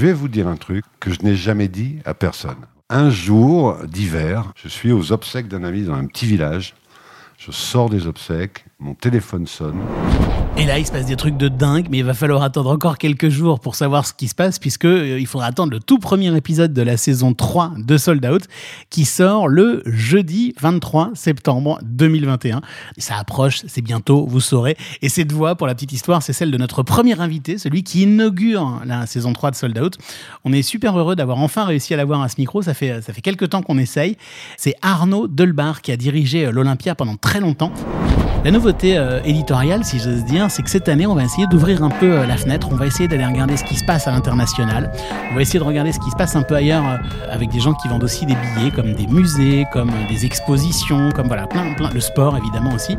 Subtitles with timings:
[0.00, 2.56] vais vous dire un truc que je n'ai jamais dit à personne.
[2.88, 6.74] Un jour d'hiver, je suis aux obsèques d'un ami dans un petit village.
[7.36, 9.80] Je sors des obsèques, mon téléphone sonne.
[10.60, 12.98] Et là, il se passe des trucs de dingue, mais il va falloir attendre encore
[12.98, 15.98] quelques jours pour savoir ce qui se passe, puisque euh, il faudra attendre le tout
[15.98, 18.42] premier épisode de la saison 3 de Sold Out,
[18.90, 22.60] qui sort le jeudi 23 septembre 2021.
[22.98, 24.76] ça approche, c'est bientôt, vous saurez.
[25.00, 28.02] Et cette voix, pour la petite histoire, c'est celle de notre premier invité, celui qui
[28.02, 29.96] inaugure la saison 3 de Sold Out.
[30.44, 32.60] On est super heureux d'avoir enfin réussi à l'avoir à ce micro.
[32.60, 34.18] Ça fait, ça fait quelques temps qu'on essaye.
[34.58, 37.72] C'est Arnaud Delbar qui a dirigé euh, l'Olympia pendant très longtemps.
[38.42, 41.82] La nouveauté euh, éditoriale, si j'ose dire, c'est que cette année, on va essayer d'ouvrir
[41.82, 42.68] un peu euh, la fenêtre.
[42.70, 44.90] On va essayer d'aller regarder ce qui se passe à l'international.
[45.30, 46.96] On va essayer de regarder ce qui se passe un peu ailleurs euh,
[47.30, 51.28] avec des gens qui vendent aussi des billets, comme des musées, comme des expositions, comme
[51.28, 52.96] voilà, plein, plein, le sport évidemment aussi,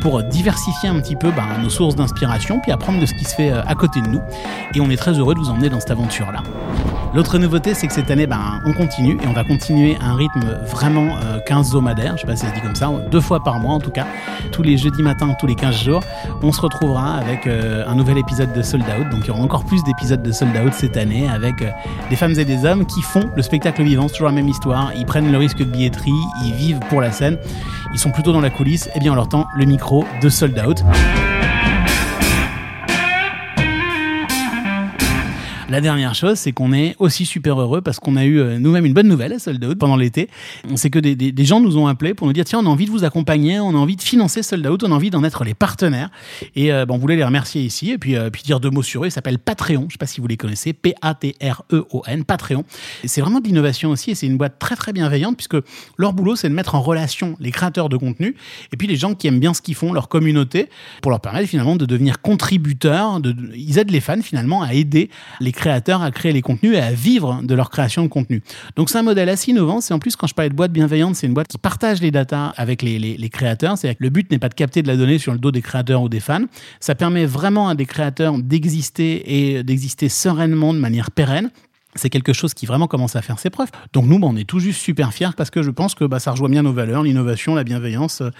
[0.00, 3.34] pour diversifier un petit peu bah, nos sources d'inspiration, puis apprendre de ce qui se
[3.34, 4.20] fait à côté de nous.
[4.74, 6.42] Et on est très heureux de vous emmener dans cette aventure-là.
[7.14, 10.16] L'autre nouveauté, c'est que cette année, ben, on continue et on va continuer à un
[10.16, 13.42] rythme vraiment 15 hebdomadaire, je sais pas si ça se dit comme ça, deux fois
[13.42, 14.06] par mois en tout cas,
[14.50, 16.02] tous les jeudis matin, tous les 15 jours.
[16.42, 19.40] On se retrouvera avec euh, un nouvel épisode de Sold Out, donc il y aura
[19.40, 21.70] encore plus d'épisodes de Sold Out cette année avec euh,
[22.10, 24.90] des femmes et des hommes qui font le spectacle vivant, c'est toujours la même histoire,
[24.96, 26.10] ils prennent le risque de billetterie,
[26.44, 27.38] ils vivent pour la scène,
[27.92, 30.28] ils sont plutôt dans la coulisse, et eh bien on leur tend le micro de
[30.28, 30.82] Sold Out.
[35.70, 38.84] La dernière chose, c'est qu'on est aussi super heureux parce qu'on a eu euh, nous-mêmes
[38.84, 40.28] une bonne nouvelle à Sold Out pendant l'été.
[40.76, 42.90] C'est que des, gens nous ont appelés pour nous dire tiens, on a envie de
[42.90, 45.54] vous accompagner, on a envie de financer Sold Out, on a envie d'en être les
[45.54, 46.10] partenaires.
[46.54, 49.04] Et euh, on voulait les remercier ici et puis, euh, puis dire deux mots sur
[49.04, 49.06] eux.
[49.06, 49.86] Ils s'appellent Patreon.
[49.88, 50.74] Je sais pas si vous les connaissez.
[50.74, 52.24] P-A-T-R-E-O-N.
[52.24, 52.64] Patreon.
[53.06, 55.56] C'est vraiment de l'innovation aussi et c'est une boîte très très bienveillante puisque
[55.96, 58.36] leur boulot, c'est de mettre en relation les créateurs de contenu
[58.70, 60.68] et puis les gens qui aiment bien ce qu'ils font, leur communauté,
[61.00, 63.18] pour leur permettre finalement de devenir contributeurs.
[63.54, 65.08] Ils aident les fans finalement à aider
[65.40, 68.42] les créateurs à créer les contenus et à vivre de leur création de contenu.
[68.76, 69.80] Donc c'est un modèle assez innovant.
[69.80, 72.10] C'est en plus, quand je parlais de boîte bienveillante, c'est une boîte qui partage les
[72.10, 73.78] datas avec les, les, créateurs.
[73.78, 76.02] C'est le but n'est pas de capter de la donnée sur le dos des créateurs
[76.02, 76.44] ou des fans.
[76.80, 81.50] Ça permet vraiment à des créateurs d'exister et d'exister sereinement de manière pérenne
[81.94, 83.70] c'est quelque chose qui vraiment commence à faire ses preuves.
[83.92, 86.18] Donc nous, bah, on est tout juste super fiers parce que je pense que bah,
[86.18, 88.30] ça rejoint bien nos valeurs, l'innovation, la bienveillance, euh,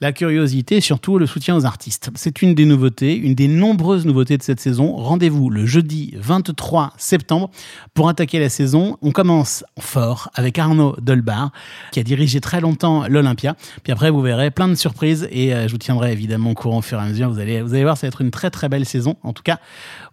[0.00, 2.10] la curiosité et surtout le soutien aux artistes.
[2.14, 4.96] C'est une des nouveautés, une des nombreuses nouveautés de cette saison.
[4.96, 7.50] Rendez-vous le jeudi 23 septembre
[7.94, 8.98] pour attaquer la saison.
[9.02, 11.50] On commence fort avec Arnaud Dolbar
[11.92, 13.56] qui a dirigé très longtemps l'Olympia.
[13.82, 16.78] Puis après, vous verrez plein de surprises et euh, je vous tiendrai évidemment au courant
[16.78, 17.30] au fur et à mesure.
[17.30, 19.16] Vous allez, vous allez voir, ça va être une très très belle saison.
[19.22, 19.58] En tout cas,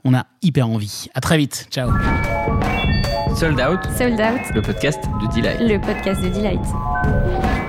[0.04, 1.08] on a hyper envie.
[1.14, 1.68] À très vite.
[1.72, 1.92] Ciao.
[3.36, 3.80] Sold Out.
[3.98, 4.54] Sold Out.
[4.54, 5.60] Le podcast de Delight.
[5.60, 7.61] Le podcast de Delight.